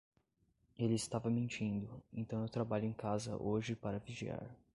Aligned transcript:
Ele 0.79 0.95
estava 0.95 1.29
mentindo, 1.29 2.03
então 2.11 2.41
eu 2.41 2.49
trabalho 2.49 2.85
em 2.85 2.91
casa 2.91 3.37
hoje 3.39 3.75
para 3.75 3.99
vigiar. 3.99 4.49